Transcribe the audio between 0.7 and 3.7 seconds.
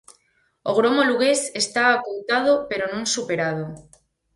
gromo lugués está acoutado pero non superado.